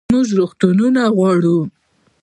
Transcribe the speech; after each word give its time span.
موږ 0.11 0.27
روغتونونه 0.37 1.01
غواړو 1.17 1.57